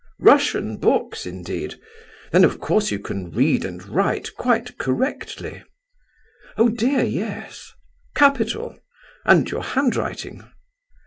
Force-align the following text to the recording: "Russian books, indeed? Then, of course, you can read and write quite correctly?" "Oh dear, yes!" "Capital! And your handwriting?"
"Russian 0.23 0.77
books, 0.77 1.27
indeed? 1.27 1.75
Then, 2.31 2.43
of 2.43 2.59
course, 2.59 2.89
you 2.89 2.97
can 2.97 3.29
read 3.29 3.63
and 3.63 3.85
write 3.87 4.33
quite 4.35 4.79
correctly?" 4.79 5.61
"Oh 6.57 6.69
dear, 6.69 7.03
yes!" 7.03 7.71
"Capital! 8.15 8.79
And 9.25 9.51
your 9.51 9.61
handwriting?" 9.61 10.43